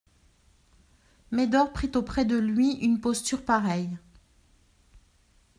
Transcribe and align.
Médor 1.29 1.71
prit 1.73 1.91
auprès 1.93 2.25
de 2.25 2.35
lui 2.35 2.71
une 2.77 2.99
posture 2.99 3.45
pareille. 3.45 3.99